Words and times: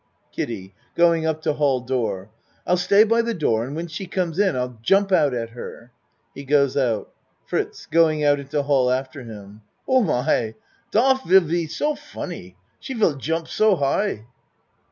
KIDDIE 0.31 0.73
(Going 0.95 1.27
up 1.27 1.43
to 1.43 1.53
hall 1.53 1.79
door.) 1.79 2.31
I'll 2.65 2.75
stay 2.75 3.03
by 3.03 3.21
the 3.21 3.35
door 3.35 3.63
and 3.63 3.75
when 3.75 3.85
she 3.85 4.07
comes 4.07 4.39
in, 4.39 4.55
I'll 4.55 4.79
jump 4.81 5.11
out 5.11 5.35
at 5.35 5.51
her. 5.51 5.91
(He 6.33 6.43
goes 6.43 6.75
out.) 6.75 7.13
FRITZ 7.45 7.85
(Going 7.91 8.23
out 8.23 8.39
into 8.39 8.63
hall 8.63 8.89
after 8.89 9.21
him.) 9.21 9.61
Oh 9.87 10.01
my! 10.01 10.55
Dot 10.89 11.23
will 11.27 11.41
be 11.41 11.67
so 11.67 11.93
funny! 11.93 12.55
She 12.79 12.95
will 12.95 13.13
jump 13.15 13.47
so 13.47 13.75
high. 13.75 14.25